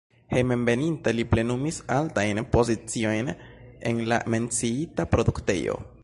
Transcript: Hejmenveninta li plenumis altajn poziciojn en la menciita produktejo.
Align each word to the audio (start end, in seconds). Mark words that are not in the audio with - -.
Hejmenveninta 0.35 1.11
li 1.17 1.25
plenumis 1.33 1.77
altajn 1.97 2.41
poziciojn 2.55 3.29
en 3.91 4.03
la 4.13 4.19
menciita 4.37 5.09
produktejo. 5.13 5.77